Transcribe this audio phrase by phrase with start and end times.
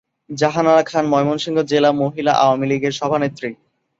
[0.31, 3.49] জাহানারা খান ময়মনসিংহ জেলা মহিলা আওয়ামীলীগের সভানেত্রী।